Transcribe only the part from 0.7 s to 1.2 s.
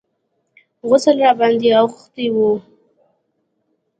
غسل